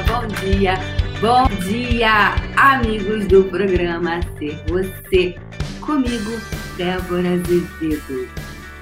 bom 0.00 0.26
dia, 0.26 0.74
bom 1.20 1.46
dia, 1.64 2.34
amigos 2.56 3.26
do 3.28 3.44
programa 3.44 4.20
Ser 4.38 4.56
Você. 4.66 5.36
Comigo, 5.80 6.32
Débora 6.76 7.34
Azevedo. 7.34 8.28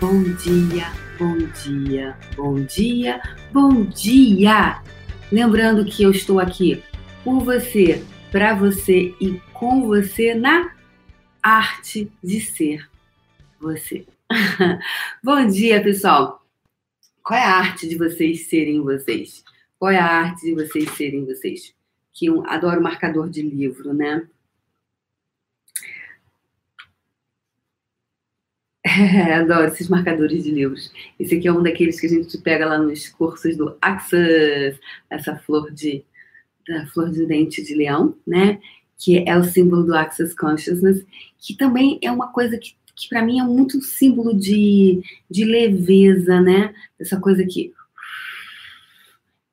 Bom 0.00 0.22
dia, 0.22 0.90
bom 1.18 1.36
dia, 1.36 2.16
bom 2.34 2.54
dia, 2.64 3.20
bom 3.52 3.84
dia. 3.84 4.82
Lembrando 5.30 5.84
que 5.84 6.02
eu 6.02 6.10
estou 6.10 6.40
aqui 6.40 6.82
por 7.22 7.40
você, 7.40 8.02
para 8.30 8.54
você 8.54 9.14
e 9.20 9.38
com 9.52 9.82
você 9.82 10.34
na 10.34 10.74
arte 11.42 12.10
de 12.24 12.40
ser 12.40 12.88
você. 13.60 14.06
bom 15.22 15.46
dia, 15.46 15.82
pessoal. 15.82 16.42
Qual 17.22 17.38
é 17.38 17.44
a 17.44 17.58
arte 17.58 17.86
de 17.86 17.98
vocês 17.98 18.48
serem 18.48 18.80
vocês? 18.80 19.44
Qual 19.82 19.90
é 19.90 19.98
a 19.98 20.06
arte 20.06 20.42
de 20.42 20.54
vocês 20.54 20.88
serem 20.90 21.24
vocês? 21.24 21.74
Que 22.12 22.26
eu 22.26 22.46
adoro 22.46 22.80
marcador 22.80 23.28
de 23.28 23.42
livro, 23.42 23.92
né? 23.92 24.28
É, 28.86 29.34
adoro 29.42 29.66
esses 29.66 29.88
marcadores 29.88 30.44
de 30.44 30.52
livros. 30.52 30.92
Esse 31.18 31.34
aqui 31.34 31.48
é 31.48 31.52
um 31.52 31.64
daqueles 31.64 31.98
que 31.98 32.06
a 32.06 32.10
gente 32.10 32.38
pega 32.38 32.64
lá 32.64 32.78
nos 32.78 33.08
cursos 33.08 33.56
do 33.56 33.76
Axis, 33.82 34.78
essa 35.10 35.34
flor 35.38 35.72
de 35.72 36.04
da 36.68 36.86
flor 36.86 37.10
de 37.10 37.26
dente 37.26 37.60
de 37.60 37.74
leão, 37.74 38.16
né? 38.24 38.60
Que 38.96 39.28
é 39.28 39.36
o 39.36 39.42
símbolo 39.42 39.82
do 39.82 39.96
Access 39.96 40.32
Consciousness, 40.36 41.04
que 41.40 41.56
também 41.56 41.98
é 42.00 42.12
uma 42.12 42.28
coisa 42.28 42.56
que, 42.56 42.76
que 42.94 43.08
para 43.08 43.24
mim 43.24 43.40
é 43.40 43.44
muito 43.44 43.82
símbolo 43.82 44.32
de, 44.32 45.02
de 45.28 45.44
leveza, 45.44 46.40
né? 46.40 46.72
Essa 47.00 47.18
coisa 47.18 47.44
que 47.44 47.74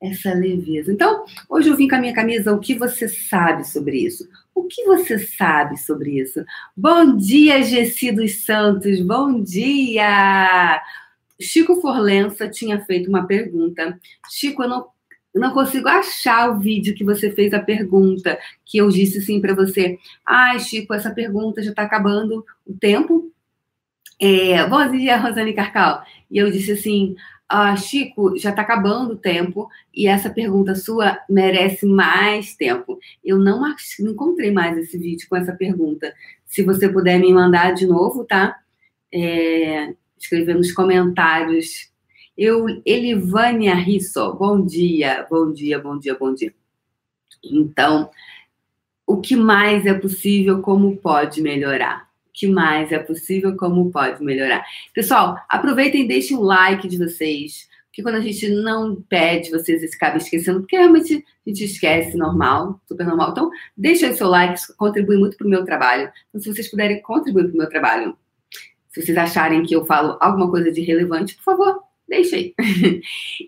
essa 0.02 0.34
leveza. 0.34 0.92
Então, 0.92 1.26
hoje 1.50 1.70
eu 1.70 1.76
vim 1.76 1.88
com 1.88 1.96
a 1.96 2.00
minha 2.00 2.14
camisa 2.14 2.54
O 2.54 2.60
que 2.60 2.74
você 2.74 3.08
sabe 3.10 3.68
sobre 3.68 3.98
isso? 3.98 4.28
O 4.56 4.64
que 4.64 4.86
você 4.86 5.20
sabe 5.20 5.78
sobre 5.78 6.22
isso? 6.22 6.44
Bom 6.76 7.18
dia, 7.18 7.62
Gessi 7.64 8.12
dos 8.12 8.44
Santos, 8.46 9.02
bom 9.02 9.42
dia! 9.42 10.82
Chico 11.42 11.82
Forlença 11.82 12.50
tinha 12.50 12.80
feito 12.82 13.10
uma 13.10 13.26
pergunta. 13.26 13.98
Chico, 14.30 14.64
eu 14.64 14.70
não, 14.70 14.88
não 15.34 15.54
consigo 15.54 15.88
achar 15.88 16.50
o 16.50 16.60
vídeo 16.60 16.96
que 16.96 17.04
você 17.04 17.32
fez 17.32 17.54
a 17.54 17.60
pergunta, 17.60 18.38
que 18.66 18.78
eu 18.78 18.90
disse 18.90 19.22
sim 19.22 19.40
para 19.40 19.54
você. 19.54 19.98
Ai, 20.26 20.60
Chico, 20.60 20.94
essa 20.94 21.12
pergunta 21.12 21.64
já 21.64 21.70
está 21.70 21.84
acabando 21.84 22.46
o 22.66 22.74
tempo. 22.74 23.32
É, 24.20 24.68
bom 24.68 24.86
dia, 24.92 25.16
Rosane 25.16 25.54
Carcal. 25.54 26.04
E 26.30 26.38
eu 26.38 26.52
disse 26.52 26.74
assim: 26.74 27.16
ah, 27.50 27.76
Chico, 27.76 28.38
já 28.38 28.52
está 28.52 28.62
acabando 28.62 29.14
o 29.14 29.18
tempo 29.18 29.68
e 29.92 30.08
essa 30.08 30.30
pergunta 30.30 30.76
sua 30.76 31.20
merece 31.28 31.86
mais 31.88 32.56
tempo. 32.56 33.00
Eu 33.26 33.40
não, 33.40 33.62
não 33.62 34.12
encontrei 34.12 34.52
mais 34.52 34.78
esse 34.78 34.98
vídeo 35.00 35.28
com 35.28 35.36
essa 35.36 35.54
pergunta. 35.54 36.14
Se 36.46 36.64
você 36.64 36.88
puder 36.88 37.20
me 37.20 37.34
mandar 37.34 37.74
de 37.74 37.88
novo, 37.88 38.24
tá? 38.24 38.56
É, 39.12 39.96
escrever 40.16 40.56
nos 40.56 40.72
comentários. 40.72 41.90
Eu, 42.38 42.68
Elivânia 42.86 43.74
Risso, 43.74 44.34
bom 44.36 44.64
dia, 44.64 45.26
bom 45.28 45.52
dia, 45.52 45.80
bom 45.80 45.98
dia, 45.98 46.16
bom 46.16 46.34
dia. 46.34 46.54
Então, 47.44 48.12
o 49.08 49.18
que 49.18 49.36
mais 49.36 49.88
é 49.88 49.94
possível, 49.94 50.62
como 50.62 50.98
pode 50.98 51.42
melhorar? 51.42 52.09
Que 52.40 52.48
mais 52.48 52.90
é 52.94 53.00
possível, 53.00 53.58
como 53.58 53.92
pode 53.92 54.24
melhorar. 54.24 54.66
Pessoal, 54.94 55.38
aproveitem 55.50 56.06
e 56.06 56.08
deixem 56.08 56.38
um 56.38 56.42
like 56.42 56.88
de 56.88 56.98
vocês, 56.98 57.68
porque 57.88 58.02
quando 58.02 58.16
a 58.16 58.22
gente 58.22 58.48
não 58.48 58.96
pede, 58.96 59.52
vocês 59.52 59.84
acabam 59.94 60.18
esquecendo, 60.18 60.62
porque 60.62 60.78
realmente 60.78 61.16
a 61.16 61.50
gente 61.50 61.66
esquece, 61.66 62.16
normal, 62.16 62.80
super 62.88 63.06
normal. 63.06 63.32
Então, 63.32 63.50
deixa 63.76 64.08
aí 64.08 64.16
seu 64.16 64.30
like, 64.30 64.58
isso 64.58 64.74
contribui 64.78 65.18
muito 65.18 65.36
para 65.36 65.46
o 65.46 65.50
meu 65.50 65.66
trabalho. 65.66 66.10
Então, 66.30 66.40
se 66.40 66.54
vocês 66.54 66.72
puderem 66.72 67.02
contribuir 67.02 67.48
para 67.48 67.54
o 67.56 67.58
meu 67.58 67.68
trabalho, 67.68 68.18
se 68.88 69.02
vocês 69.02 69.18
acharem 69.18 69.64
que 69.64 69.76
eu 69.76 69.86
falo 69.86 70.18
alguma 70.22 70.50
coisa 70.50 70.72
de 70.72 70.80
relevante, 70.80 71.36
por 71.36 71.44
favor, 71.44 71.84
deixa 72.08 72.38
aí. 72.38 72.54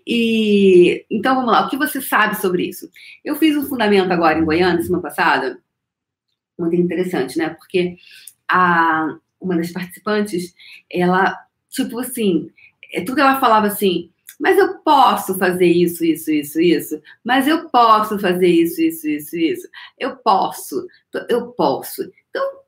e 0.06 1.06
então 1.10 1.34
vamos 1.34 1.50
lá, 1.50 1.66
o 1.66 1.70
que 1.70 1.78
você 1.78 2.02
sabe 2.02 2.38
sobre 2.38 2.68
isso? 2.68 2.90
Eu 3.24 3.36
fiz 3.36 3.56
um 3.56 3.64
fundamento 3.64 4.12
agora 4.12 4.38
em 4.38 4.44
Goiânia, 4.44 4.82
semana 4.82 5.02
passada, 5.02 5.58
muito 6.58 6.76
interessante, 6.76 7.38
né? 7.38 7.50
Porque 7.50 7.96
a, 8.52 9.16
uma 9.40 9.56
das 9.56 9.70
participantes, 9.70 10.54
ela, 10.90 11.36
tipo 11.70 11.98
assim, 11.98 12.50
é 12.92 13.00
tudo 13.00 13.20
ela 13.20 13.40
falava 13.40 13.66
assim, 13.66 14.10
mas 14.38 14.58
eu 14.58 14.78
posso 14.78 15.38
fazer 15.38 15.66
isso, 15.66 16.04
isso, 16.04 16.30
isso, 16.30 16.60
isso, 16.60 17.02
mas 17.24 17.46
eu 17.48 17.68
posso 17.70 18.18
fazer 18.18 18.48
isso, 18.48 18.82
isso, 18.82 19.08
isso, 19.08 19.36
isso, 19.36 19.68
eu 19.98 20.16
posso, 20.16 20.86
eu 21.28 21.52
posso. 21.52 22.02
Então, 22.28 22.62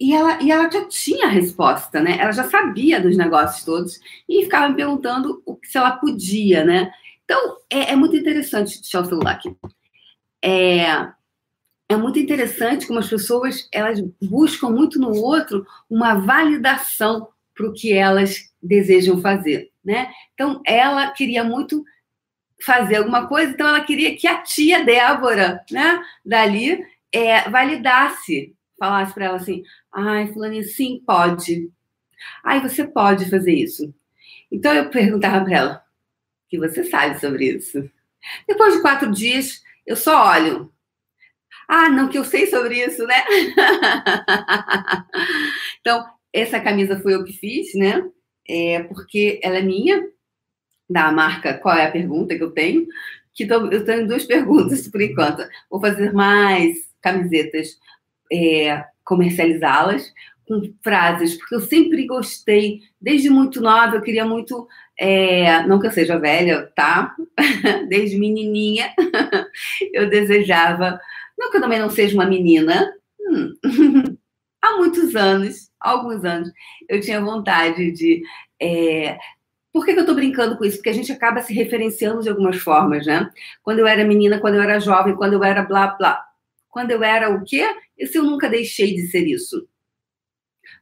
e 0.00 0.14
ela, 0.14 0.42
e 0.42 0.50
ela 0.50 0.70
já 0.70 0.86
tinha 0.88 1.26
a 1.26 1.30
resposta, 1.30 2.00
né? 2.00 2.16
Ela 2.18 2.32
já 2.32 2.44
sabia 2.48 3.00
dos 3.00 3.16
negócios 3.16 3.64
todos 3.64 4.00
e 4.28 4.42
ficava 4.44 4.70
me 4.70 4.76
perguntando 4.76 5.42
se 5.64 5.76
ela 5.76 5.92
podia, 5.92 6.64
né? 6.64 6.90
Então, 7.24 7.58
é, 7.68 7.92
é 7.92 7.96
muito 7.96 8.16
interessante 8.16 8.80
deixar 8.80 9.02
o 9.02 9.04
celular 9.04 9.32
aqui. 9.32 9.54
É, 10.42 11.12
é 11.90 11.96
muito 11.96 12.20
interessante 12.20 12.86
como 12.86 13.00
as 13.00 13.08
pessoas 13.08 13.68
elas 13.72 14.00
buscam 14.22 14.70
muito 14.70 14.96
no 15.00 15.10
outro 15.12 15.66
uma 15.90 16.14
validação 16.14 17.28
para 17.52 17.66
o 17.66 17.72
que 17.72 17.92
elas 17.92 18.48
desejam 18.62 19.20
fazer, 19.20 19.72
né? 19.84 20.08
Então 20.32 20.62
ela 20.64 21.10
queria 21.10 21.42
muito 21.42 21.84
fazer 22.64 22.96
alguma 22.96 23.26
coisa, 23.26 23.50
então 23.50 23.66
ela 23.66 23.80
queria 23.80 24.16
que 24.16 24.28
a 24.28 24.40
tia 24.40 24.84
Débora, 24.84 25.64
né, 25.68 26.00
dali, 26.24 26.80
é, 27.12 27.50
validasse, 27.50 28.54
falasse 28.78 29.12
para 29.12 29.24
ela 29.24 29.36
assim: 29.36 29.64
"Ai, 29.92 30.28
fulaninha, 30.32 30.62
sim, 30.62 31.02
pode. 31.04 31.72
Ai, 32.44 32.60
você 32.60 32.86
pode 32.86 33.28
fazer 33.28 33.52
isso". 33.52 33.92
Então 34.52 34.72
eu 34.72 34.90
perguntava 34.90 35.44
para 35.44 35.56
ela: 35.56 35.84
"O 36.46 36.50
que 36.50 36.58
você 36.58 36.84
sabe 36.84 37.18
sobre 37.18 37.46
isso?". 37.56 37.90
Depois 38.46 38.74
de 38.74 38.82
quatro 38.82 39.10
dias, 39.10 39.60
eu 39.84 39.96
só 39.96 40.28
olho 40.28 40.72
ah, 41.72 41.88
não, 41.88 42.08
que 42.08 42.18
eu 42.18 42.24
sei 42.24 42.48
sobre 42.48 42.84
isso, 42.84 43.06
né? 43.06 43.14
então, 45.80 46.04
essa 46.32 46.58
camisa 46.58 46.98
foi 46.98 47.14
eu 47.14 47.22
que 47.22 47.32
fiz, 47.32 47.72
né? 47.74 48.02
É 48.48 48.82
porque 48.82 49.38
ela 49.40 49.58
é 49.58 49.62
minha, 49.62 50.02
da 50.88 51.12
marca 51.12 51.54
Qual 51.54 51.76
é 51.76 51.86
a 51.86 51.90
Pergunta 51.92 52.36
que 52.36 52.42
eu 52.42 52.50
tenho? 52.50 52.88
Que 53.32 53.46
tô, 53.46 53.66
eu 53.66 53.84
tenho 53.84 54.08
duas 54.08 54.24
perguntas 54.24 54.88
por 54.88 55.00
enquanto. 55.00 55.46
Vou 55.70 55.80
fazer 55.80 56.12
mais 56.12 56.76
camisetas, 57.00 57.78
é, 58.32 58.84
comercializá-las 59.04 60.12
com 60.48 60.74
frases, 60.82 61.36
porque 61.36 61.54
eu 61.54 61.60
sempre 61.60 62.04
gostei, 62.04 62.80
desde 63.00 63.30
muito 63.30 63.60
nova, 63.60 63.94
eu 63.94 64.02
queria 64.02 64.24
muito, 64.24 64.66
é, 64.98 65.64
não 65.68 65.78
que 65.78 65.86
eu 65.86 65.92
seja 65.92 66.18
velha, 66.18 66.68
tá? 66.74 67.14
Desde 67.88 68.18
menininha, 68.18 68.92
eu 69.94 70.10
desejava 70.10 70.98
que 71.50 71.56
eu 71.56 71.60
também 71.60 71.78
não 71.78 71.90
seja 71.90 72.14
uma 72.14 72.26
menina. 72.26 72.92
Hum. 73.20 73.54
Há 74.62 74.76
muitos 74.76 75.16
anos, 75.16 75.70
alguns 75.80 76.24
anos, 76.24 76.50
eu 76.88 77.00
tinha 77.00 77.20
vontade 77.20 77.90
de. 77.92 78.22
É... 78.60 79.18
Por 79.72 79.84
que, 79.84 79.92
que 79.92 79.98
eu 79.98 80.02
estou 80.02 80.16
brincando 80.16 80.58
com 80.58 80.64
isso? 80.64 80.76
Porque 80.76 80.90
a 80.90 80.94
gente 80.94 81.12
acaba 81.12 81.40
se 81.42 81.54
referenciando 81.54 82.22
de 82.22 82.28
algumas 82.28 82.56
formas, 82.56 83.06
né? 83.06 83.30
Quando 83.62 83.78
eu 83.78 83.86
era 83.86 84.04
menina, 84.04 84.40
quando 84.40 84.56
eu 84.56 84.62
era 84.62 84.80
jovem, 84.80 85.14
quando 85.14 85.34
eu 85.34 85.44
era 85.44 85.62
blá 85.62 85.88
blá. 85.88 86.26
Quando 86.68 86.90
eu 86.90 87.02
era 87.02 87.30
o 87.30 87.44
quê? 87.44 87.66
Esse 87.96 88.18
eu 88.18 88.24
nunca 88.24 88.48
deixei 88.48 88.94
de 88.94 89.06
ser 89.08 89.26
isso. 89.26 89.68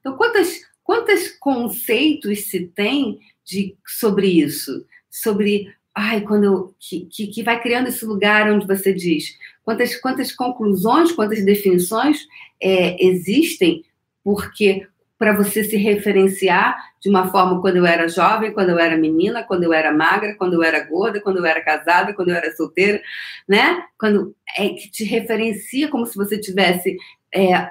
Então, 0.01 0.17
quantas, 0.17 0.63
quantos 0.83 1.29
conceitos 1.39 2.51
se 2.51 2.67
tem 2.69 3.21
de, 3.45 3.77
sobre 3.87 4.27
isso? 4.27 4.87
Sobre 5.11 5.73
ai, 5.95 6.21
quando 6.21 6.45
eu, 6.45 6.75
que, 6.79 7.07
que, 7.07 7.27
que, 7.27 7.43
vai 7.43 7.61
criando 7.61 7.89
esse 7.89 8.05
lugar 8.05 8.49
onde 8.53 8.67
você 8.67 8.93
diz 8.93 9.37
quantas, 9.69 9.97
quantas 9.97 10.33
conclusões, 10.33 11.13
quantas 11.13 11.45
definições 11.45 12.27
é, 12.59 13.05
existem, 13.05 13.85
porque 14.25 14.89
para 15.19 15.37
você 15.37 15.63
se 15.63 15.77
referenciar 15.77 16.75
de 16.99 17.11
uma 17.11 17.31
forma 17.31 17.61
quando 17.61 17.77
eu 17.77 17.85
era 17.85 18.09
jovem, 18.09 18.55
quando 18.55 18.71
eu 18.71 18.79
era 18.79 18.97
menina, 18.97 19.43
quando 19.43 19.65
eu 19.65 19.73
era 19.75 19.93
magra, 19.93 20.35
quando 20.37 20.55
eu 20.55 20.63
era 20.63 20.83
gorda, 20.85 21.21
quando 21.21 21.37
eu 21.37 21.45
era 21.45 21.61
casada, 21.61 22.15
quando 22.15 22.31
eu 22.31 22.37
era 22.37 22.51
solteira, 22.57 23.03
né? 23.47 23.85
Quando 23.99 24.35
é 24.57 24.71
que 24.71 24.91
te 24.91 25.05
referencia 25.05 25.89
como 25.89 26.07
se 26.07 26.17
você 26.17 26.41
tivesse 26.41 26.97
é, 27.35 27.69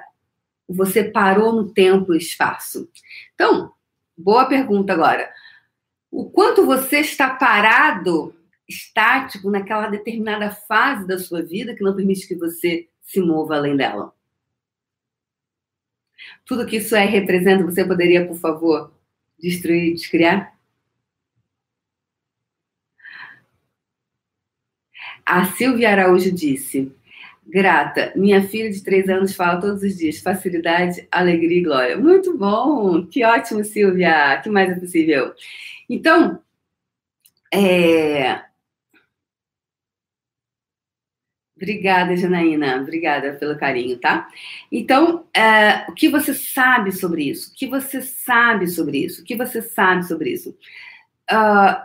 você 0.68 1.02
parou 1.02 1.52
no 1.52 1.72
tempo 1.72 2.14
e 2.14 2.18
espaço. 2.18 2.88
Então, 3.34 3.72
boa 4.16 4.46
pergunta 4.46 4.92
agora 4.92 5.28
o 6.10 6.30
quanto 6.30 6.64
você 6.64 7.00
está 7.00 7.30
parado, 7.30 8.34
estático, 8.68 9.50
naquela 9.50 9.88
determinada 9.88 10.50
fase 10.50 11.06
da 11.06 11.18
sua 11.18 11.42
vida 11.42 11.74
que 11.74 11.82
não 11.82 11.96
permite 11.96 12.28
que 12.28 12.34
você 12.34 12.88
se 13.02 13.20
mova 13.20 13.56
além 13.56 13.76
dela. 13.76 14.12
Tudo 16.44 16.66
que 16.66 16.76
isso 16.76 16.94
é 16.94 17.04
representa, 17.04 17.64
você 17.64 17.84
poderia, 17.84 18.26
por 18.26 18.36
favor, 18.36 18.92
destruir 19.38 19.90
e 19.90 19.94
descriar? 19.94 20.56
A 25.24 25.44
Silvia 25.44 25.90
Araújo 25.90 26.32
disse: 26.32 26.92
Grata, 27.46 28.12
minha 28.16 28.42
filha 28.46 28.70
de 28.70 28.82
três 28.82 29.08
anos 29.08 29.34
fala 29.34 29.60
todos 29.60 29.82
os 29.82 29.96
dias 29.96 30.20
facilidade, 30.20 31.06
alegria 31.10 31.58
e 31.58 31.62
glória. 31.62 31.98
Muito 31.98 32.36
bom, 32.36 33.06
que 33.06 33.24
ótimo, 33.24 33.64
Silvia. 33.64 34.40
que 34.42 34.50
mais 34.50 34.70
é 34.70 34.80
possível? 34.80 35.34
Então, 35.88 36.42
é... 37.52 38.47
Obrigada, 41.58 42.16
Janaína. 42.16 42.80
Obrigada 42.80 43.32
pelo 43.32 43.58
carinho, 43.58 43.98
tá? 43.98 44.28
Então, 44.70 45.26
é, 45.34 45.90
o 45.90 45.92
que 45.92 46.08
você 46.08 46.32
sabe 46.32 46.92
sobre 46.92 47.24
isso? 47.24 47.50
O 47.50 47.54
que 47.54 47.66
você 47.66 48.00
sabe 48.00 48.68
sobre 48.68 49.04
isso? 49.04 49.22
O 49.22 49.24
que 49.24 49.36
você 49.36 49.60
sabe 49.60 50.06
sobre 50.06 50.30
isso? 50.30 50.50
Uh, 51.30 51.82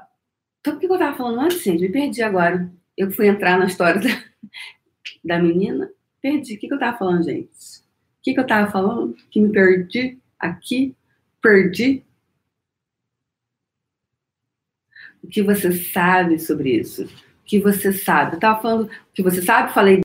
então, 0.62 0.76
o 0.76 0.80
que 0.80 0.86
eu 0.86 0.94
estava 0.94 1.18
falando 1.18 1.42
antes, 1.42 1.64
gente? 1.64 1.82
Me 1.82 1.90
perdi 1.92 2.22
agora. 2.22 2.72
Eu 2.96 3.12
fui 3.12 3.28
entrar 3.28 3.58
na 3.58 3.66
história 3.66 4.00
da, 4.00 4.10
da 5.26 5.40
menina. 5.42 5.92
Perdi. 6.22 6.54
O 6.54 6.60
que, 6.60 6.72
eu 6.72 6.76
estava 6.76 6.98
falando, 6.98 7.24
gente? 7.24 7.50
O 7.50 8.22
que, 8.22 8.34
que 8.34 8.40
eu 8.40 8.44
estava 8.44 8.72
falando? 8.72 9.16
Que 9.32 9.42
me 9.42 9.52
perdi 9.52 10.20
aqui. 10.40 10.96
Perdi. 11.42 12.06
O 15.24 15.28
que 15.28 15.42
você 15.42 15.72
sabe 15.72 16.38
sobre 16.38 16.78
isso? 16.78 17.10
Que 17.46 17.60
você 17.60 17.92
sabe? 17.92 18.36
Eu 18.36 18.40
falando 18.56 18.90
que 19.14 19.22
você 19.22 19.42
sabe, 19.42 19.74
falei 19.74 19.98